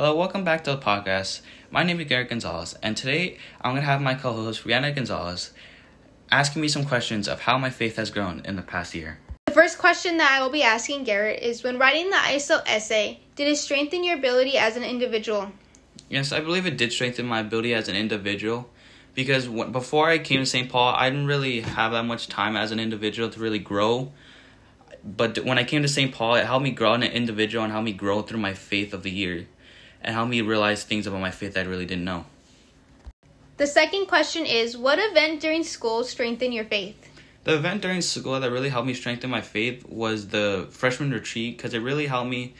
Hello, 0.00 0.14
welcome 0.14 0.44
back 0.44 0.62
to 0.62 0.70
the 0.70 0.78
podcast. 0.78 1.40
My 1.72 1.82
name 1.82 1.98
is 1.98 2.06
Garrett 2.06 2.28
Gonzalez, 2.28 2.76
and 2.84 2.96
today 2.96 3.36
I'm 3.60 3.72
going 3.72 3.82
to 3.82 3.86
have 3.86 4.00
my 4.00 4.14
co 4.14 4.32
host, 4.32 4.62
Rihanna 4.62 4.94
Gonzalez, 4.94 5.50
asking 6.30 6.62
me 6.62 6.68
some 6.68 6.84
questions 6.84 7.26
of 7.26 7.40
how 7.40 7.58
my 7.58 7.68
faith 7.68 7.96
has 7.96 8.08
grown 8.12 8.40
in 8.44 8.54
the 8.54 8.62
past 8.62 8.94
year. 8.94 9.18
The 9.46 9.54
first 9.54 9.76
question 9.76 10.18
that 10.18 10.30
I 10.30 10.40
will 10.40 10.52
be 10.52 10.62
asking 10.62 11.02
Garrett 11.02 11.42
is 11.42 11.64
When 11.64 11.80
writing 11.80 12.10
the 12.10 12.16
ISO 12.16 12.62
essay, 12.64 13.18
did 13.34 13.48
it 13.48 13.56
strengthen 13.56 14.04
your 14.04 14.16
ability 14.16 14.56
as 14.56 14.76
an 14.76 14.84
individual? 14.84 15.50
Yes, 16.08 16.30
I 16.30 16.38
believe 16.38 16.64
it 16.64 16.76
did 16.76 16.92
strengthen 16.92 17.26
my 17.26 17.40
ability 17.40 17.74
as 17.74 17.88
an 17.88 17.96
individual 17.96 18.70
because 19.16 19.48
when, 19.48 19.72
before 19.72 20.08
I 20.08 20.18
came 20.18 20.38
to 20.38 20.46
St. 20.46 20.70
Paul, 20.70 20.94
I 20.94 21.10
didn't 21.10 21.26
really 21.26 21.62
have 21.62 21.90
that 21.90 22.04
much 22.04 22.28
time 22.28 22.56
as 22.56 22.70
an 22.70 22.78
individual 22.78 23.30
to 23.30 23.40
really 23.40 23.58
grow. 23.58 24.12
But 25.02 25.44
when 25.44 25.58
I 25.58 25.64
came 25.64 25.82
to 25.82 25.88
St. 25.88 26.14
Paul, 26.14 26.36
it 26.36 26.46
helped 26.46 26.62
me 26.62 26.70
grow 26.70 26.94
as 26.94 27.02
an 27.02 27.10
individual 27.10 27.64
and 27.64 27.72
helped 27.72 27.86
me 27.86 27.92
grow 27.92 28.22
through 28.22 28.38
my 28.38 28.54
faith 28.54 28.94
of 28.94 29.02
the 29.02 29.10
year 29.10 29.48
and 30.02 30.14
helped 30.14 30.30
me 30.30 30.40
realize 30.40 30.84
things 30.84 31.06
about 31.06 31.20
my 31.20 31.30
faith 31.30 31.54
that 31.54 31.66
I 31.66 31.68
really 31.68 31.86
didn't 31.86 32.04
know. 32.04 32.24
The 33.56 33.66
second 33.66 34.06
question 34.06 34.46
is 34.46 34.76
What 34.76 34.98
event 35.00 35.40
during 35.40 35.64
school 35.64 36.04
strengthened 36.04 36.54
your 36.54 36.64
faith? 36.64 37.08
The 37.44 37.54
event 37.54 37.82
during 37.82 38.02
school 38.02 38.38
that 38.38 38.50
really 38.50 38.68
helped 38.68 38.86
me 38.86 38.94
strengthen 38.94 39.30
my 39.30 39.40
faith 39.40 39.88
was 39.88 40.28
the 40.28 40.68
freshman 40.70 41.10
retreat 41.10 41.56
because 41.56 41.74
it 41.74 41.80
really 41.80 42.06
helped 42.06 42.30
me 42.30 42.54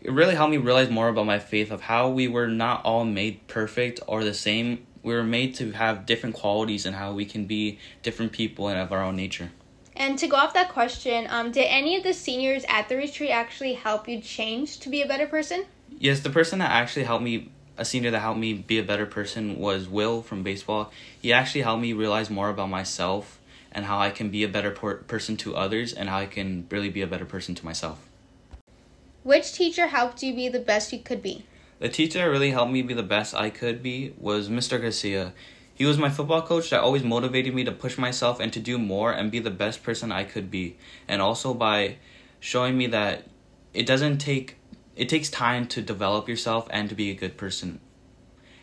it 0.00 0.10
really 0.10 0.34
helped 0.34 0.50
me 0.50 0.56
realize 0.56 0.90
more 0.90 1.08
about 1.08 1.26
my 1.26 1.38
faith 1.38 1.70
of 1.70 1.82
how 1.82 2.08
we 2.08 2.26
were 2.26 2.48
not 2.48 2.84
all 2.84 3.04
made 3.04 3.46
perfect 3.46 4.00
or 4.08 4.24
the 4.24 4.34
same. 4.34 4.84
We 5.02 5.14
were 5.14 5.22
made 5.22 5.54
to 5.56 5.72
have 5.72 6.06
different 6.06 6.34
qualities 6.34 6.86
and 6.86 6.96
how 6.96 7.12
we 7.12 7.24
can 7.24 7.44
be 7.44 7.78
different 8.02 8.32
people 8.32 8.68
and 8.68 8.78
of 8.78 8.92
our 8.92 9.02
own 9.02 9.14
nature. 9.14 9.52
And 9.94 10.18
to 10.18 10.26
go 10.26 10.36
off 10.36 10.54
that 10.54 10.70
question, 10.70 11.26
um, 11.28 11.52
did 11.52 11.66
any 11.66 11.96
of 11.96 12.02
the 12.02 12.14
seniors 12.14 12.64
at 12.68 12.88
the 12.88 12.96
retreat 12.96 13.30
actually 13.30 13.74
help 13.74 14.08
you 14.08 14.20
change 14.20 14.80
to 14.80 14.88
be 14.88 15.02
a 15.02 15.06
better 15.06 15.26
person? 15.26 15.66
Yes, 16.02 16.18
the 16.18 16.30
person 16.30 16.58
that 16.58 16.72
actually 16.72 17.04
helped 17.04 17.22
me, 17.22 17.52
a 17.76 17.84
senior 17.84 18.10
that 18.10 18.18
helped 18.18 18.40
me 18.40 18.54
be 18.54 18.76
a 18.76 18.82
better 18.82 19.06
person 19.06 19.56
was 19.60 19.88
Will 19.88 20.20
from 20.20 20.42
baseball. 20.42 20.90
He 21.20 21.32
actually 21.32 21.60
helped 21.60 21.80
me 21.80 21.92
realize 21.92 22.28
more 22.28 22.48
about 22.48 22.70
myself 22.70 23.38
and 23.70 23.84
how 23.84 24.00
I 24.00 24.10
can 24.10 24.28
be 24.28 24.42
a 24.42 24.48
better 24.48 24.72
per- 24.72 24.96
person 24.96 25.36
to 25.36 25.54
others 25.54 25.92
and 25.92 26.08
how 26.08 26.18
I 26.18 26.26
can 26.26 26.66
really 26.72 26.88
be 26.88 27.02
a 27.02 27.06
better 27.06 27.24
person 27.24 27.54
to 27.54 27.64
myself. 27.64 28.00
Which 29.22 29.52
teacher 29.52 29.86
helped 29.86 30.24
you 30.24 30.34
be 30.34 30.48
the 30.48 30.58
best 30.58 30.92
you 30.92 30.98
could 30.98 31.22
be? 31.22 31.44
The 31.78 31.88
teacher 31.88 32.18
that 32.18 32.24
really 32.24 32.50
helped 32.50 32.72
me 32.72 32.82
be 32.82 32.94
the 32.94 33.04
best 33.04 33.32
I 33.32 33.50
could 33.50 33.80
be 33.80 34.12
was 34.18 34.48
Mr. 34.48 34.80
Garcia. 34.82 35.32
He 35.72 35.84
was 35.84 35.98
my 35.98 36.10
football 36.10 36.42
coach 36.42 36.70
that 36.70 36.80
always 36.80 37.04
motivated 37.04 37.54
me 37.54 37.62
to 37.62 37.70
push 37.70 37.96
myself 37.96 38.40
and 38.40 38.52
to 38.54 38.58
do 38.58 38.76
more 38.76 39.12
and 39.12 39.30
be 39.30 39.38
the 39.38 39.52
best 39.52 39.84
person 39.84 40.10
I 40.10 40.24
could 40.24 40.50
be. 40.50 40.76
And 41.06 41.22
also 41.22 41.54
by 41.54 41.98
showing 42.40 42.76
me 42.76 42.88
that 42.88 43.28
it 43.72 43.86
doesn't 43.86 44.18
take 44.18 44.56
it 44.96 45.08
takes 45.08 45.30
time 45.30 45.66
to 45.68 45.82
develop 45.82 46.28
yourself 46.28 46.66
and 46.70 46.88
to 46.88 46.94
be 46.94 47.10
a 47.10 47.14
good 47.14 47.36
person. 47.36 47.80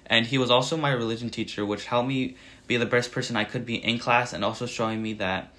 And 0.05 0.27
he 0.27 0.37
was 0.37 0.49
also 0.49 0.75
my 0.75 0.91
religion 0.91 1.29
teacher 1.29 1.65
which 1.65 1.85
helped 1.85 2.07
me 2.07 2.35
be 2.67 2.77
the 2.77 2.85
best 2.85 3.11
person 3.11 3.35
I 3.35 3.43
could 3.43 3.65
be 3.65 3.75
in 3.75 3.99
class 3.99 4.33
and 4.33 4.43
also 4.43 4.65
showing 4.65 5.01
me 5.01 5.13
that 5.13 5.53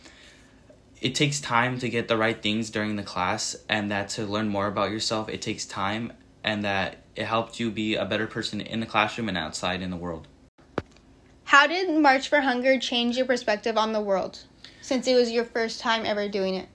it 1.01 1.15
takes 1.15 1.41
time 1.41 1.79
to 1.79 1.89
get 1.89 2.09
the 2.09 2.17
right 2.17 2.41
things 2.41 2.71
during 2.71 2.97
the 2.97 3.03
class 3.03 3.57
and 3.69 3.91
that 3.91 4.11
to 4.11 4.27
learn 4.27 4.49
more 4.49 4.67
about 4.67 4.91
yourself 4.91 5.29
it 5.29 5.41
takes 5.41 5.65
time 5.65 6.13
and 6.45 6.65
that 6.65 6.99
it 7.17 7.25
helped 7.25 7.61
you 7.61 7.71
be 7.71 7.95
a 7.95 8.05
better 8.05 8.27
person 8.27 8.61
in 8.61 8.81
the 8.81 8.87
classroom 8.87 9.29
and 9.29 9.39
outside 9.39 9.83
in 9.83 9.91
the 9.91 9.97
world. 9.97 10.27
How 11.45 11.67
did 11.67 11.91
March 12.01 12.29
for 12.29 12.41
Hunger 12.41 12.79
change 12.79 13.17
your 13.17 13.27
perspective 13.27 13.77
on 13.77 13.93
the 13.93 14.01
world 14.01 14.45
since 14.81 15.07
it 15.07 15.15
was 15.15 15.31
your 15.31 15.45
first 15.45 15.81
time 15.81 16.07
ever 16.07 16.29
doing 16.29 16.55
it? 16.55 16.69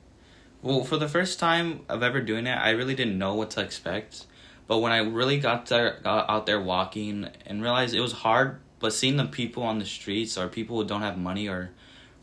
Well, 0.66 0.84
for 0.84 0.98
the 0.98 1.08
first 1.08 1.38
time 1.38 1.82
of 1.88 2.02
ever 2.02 2.22
doing 2.22 2.48
it, 2.48 2.58
I 2.58 2.72
really 2.72 2.96
didn't 2.96 3.20
know 3.20 3.36
what 3.36 3.52
to 3.52 3.62
expect. 3.62 4.26
But 4.66 4.80
when 4.80 4.92
I 4.92 4.98
really 4.98 5.40
got 5.40 5.68
there, 5.68 6.00
got 6.02 6.28
out 6.28 6.48
there 6.48 6.60
walking 6.60 7.30
and 7.46 7.62
realized 7.62 7.94
it 7.94 8.00
was 8.02 8.14
hard, 8.14 8.62
but 8.80 8.92
seeing 8.92 9.16
the 9.18 9.26
people 9.26 9.62
on 9.62 9.78
the 9.78 9.86
streets 9.86 10.40
or 10.40 10.48
people 10.48 10.82
who 10.82 10.88
don't 10.88 11.04
have 11.04 11.20
money 11.20 11.48
or 11.48 11.70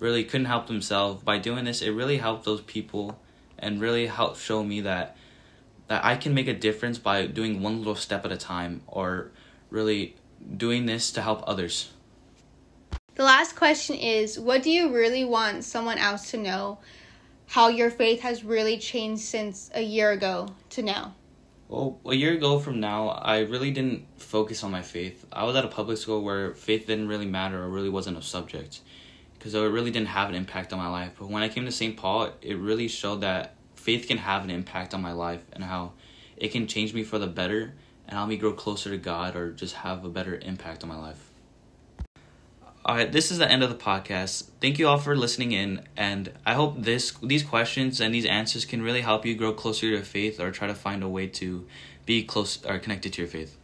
really 0.00 0.24
couldn't 0.24 0.46
help 0.46 0.66
themselves 0.66 1.22
by 1.22 1.38
doing 1.38 1.66
this, 1.66 1.82
it 1.82 1.90
really 1.90 2.16
helped 2.16 2.44
those 2.44 2.62
people 2.62 3.16
and 3.60 3.80
really 3.80 4.08
helped 4.08 4.40
show 4.40 4.64
me 4.64 4.80
that 4.80 5.16
that 5.86 6.04
I 6.04 6.16
can 6.16 6.34
make 6.34 6.48
a 6.48 6.54
difference 6.54 6.98
by 6.98 7.26
doing 7.26 7.62
one 7.62 7.78
little 7.78 7.94
step 7.94 8.24
at 8.24 8.32
a 8.32 8.36
time 8.36 8.82
or 8.88 9.30
really 9.70 10.16
doing 10.56 10.86
this 10.86 11.12
to 11.12 11.22
help 11.22 11.44
others. 11.46 11.92
The 13.14 13.22
last 13.22 13.54
question 13.54 13.94
is 13.94 14.36
What 14.36 14.64
do 14.64 14.70
you 14.72 14.92
really 14.92 15.24
want 15.24 15.62
someone 15.62 15.98
else 15.98 16.32
to 16.32 16.38
know 16.38 16.78
how 17.46 17.68
your 17.68 17.90
faith 17.90 18.20
has 18.20 18.44
really 18.44 18.78
changed 18.78 19.22
since 19.22 19.70
a 19.74 19.82
year 19.82 20.10
ago 20.10 20.48
to 20.70 20.82
now? 20.82 21.14
Well, 21.68 21.98
a 22.04 22.14
year 22.14 22.34
ago 22.34 22.58
from 22.58 22.80
now, 22.80 23.08
I 23.08 23.40
really 23.40 23.70
didn't 23.70 24.06
focus 24.18 24.62
on 24.62 24.70
my 24.70 24.82
faith. 24.82 25.24
I 25.32 25.44
was 25.44 25.56
at 25.56 25.64
a 25.64 25.68
public 25.68 25.96
school 25.96 26.22
where 26.22 26.54
faith 26.54 26.86
didn't 26.86 27.08
really 27.08 27.26
matter 27.26 27.62
or 27.62 27.68
really 27.70 27.88
wasn't 27.88 28.18
a 28.18 28.22
subject 28.22 28.80
because 29.38 29.54
it 29.54 29.60
really 29.60 29.90
didn't 29.90 30.08
have 30.08 30.28
an 30.28 30.34
impact 30.34 30.72
on 30.72 30.78
my 30.78 30.88
life. 30.88 31.12
But 31.18 31.30
when 31.30 31.42
I 31.42 31.48
came 31.48 31.64
to 31.64 31.72
St. 31.72 31.96
Paul, 31.96 32.30
it 32.42 32.58
really 32.58 32.88
showed 32.88 33.22
that 33.22 33.54
faith 33.74 34.06
can 34.06 34.18
have 34.18 34.44
an 34.44 34.50
impact 34.50 34.94
on 34.94 35.02
my 35.02 35.12
life 35.12 35.44
and 35.52 35.64
how 35.64 35.92
it 36.36 36.48
can 36.52 36.66
change 36.66 36.94
me 36.94 37.02
for 37.02 37.18
the 37.18 37.26
better 37.26 37.72
and 38.06 38.16
help 38.16 38.28
me 38.28 38.36
grow 38.36 38.52
closer 38.52 38.90
to 38.90 38.98
God 38.98 39.34
or 39.34 39.50
just 39.52 39.74
have 39.76 40.04
a 40.04 40.08
better 40.08 40.38
impact 40.42 40.82
on 40.82 40.88
my 40.88 40.98
life. 40.98 41.31
All 42.84 42.96
right, 42.96 43.12
this 43.12 43.30
is 43.30 43.38
the 43.38 43.48
end 43.48 43.62
of 43.62 43.68
the 43.70 43.76
podcast. 43.76 44.48
Thank 44.60 44.80
you 44.80 44.88
all 44.88 44.98
for 44.98 45.14
listening 45.14 45.52
in, 45.52 45.86
and 45.96 46.32
I 46.44 46.54
hope 46.54 46.82
this 46.82 47.12
these 47.22 47.44
questions 47.44 48.00
and 48.00 48.12
these 48.12 48.26
answers 48.26 48.64
can 48.64 48.82
really 48.82 49.02
help 49.02 49.24
you 49.24 49.36
grow 49.36 49.52
closer 49.52 49.82
to 49.82 49.86
your 49.86 50.02
faith 50.02 50.40
or 50.40 50.50
try 50.50 50.66
to 50.66 50.74
find 50.74 51.04
a 51.04 51.08
way 51.08 51.28
to 51.28 51.64
be 52.06 52.24
close 52.24 52.64
or 52.66 52.80
connected 52.80 53.12
to 53.12 53.22
your 53.22 53.28
faith. 53.28 53.56